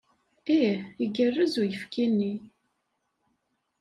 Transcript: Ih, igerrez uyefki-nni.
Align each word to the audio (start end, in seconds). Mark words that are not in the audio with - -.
Ih, 0.59 0.79
igerrez 1.03 1.53
uyefki-nni. 1.61 2.33